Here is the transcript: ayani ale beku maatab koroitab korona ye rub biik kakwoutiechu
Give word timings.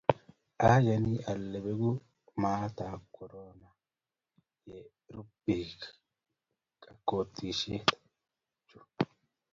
ayani 0.69 1.13
ale 1.31 1.57
beku 1.65 1.91
maatab 2.41 3.01
koroitab 3.15 3.15
korona 3.15 3.69
ye 4.69 4.77
rub 5.13 5.29
biik 5.43 5.79
kakwoutiechu 6.83 7.77